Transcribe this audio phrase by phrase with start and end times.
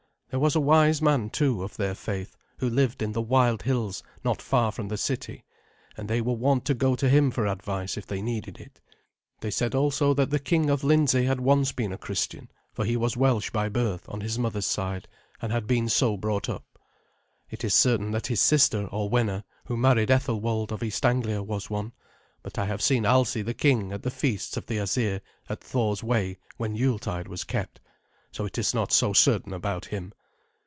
[0.31, 4.01] There was a wise man, too, of their faith, who lived in the wild hills
[4.23, 5.43] not far from the city,
[5.97, 8.79] and they were wont to go to him for advice if they needed it.
[9.41, 12.95] They said also that the king of Lindsey had once been a Christian, for he
[12.95, 15.05] was Welsh by birth on his mother's side,
[15.41, 16.79] and had been so brought up.
[17.49, 21.91] It is certain that his sister Orwenna, who married Ethelwald of East Anglia, was one,
[22.41, 26.01] but I have seen Alsi the king at the feasts of the Asir at Thor's
[26.01, 27.81] Way when Yuletide was kept,
[28.31, 30.13] so it is not so certain about him.